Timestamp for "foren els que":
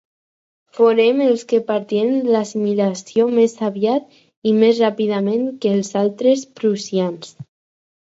0.77-1.59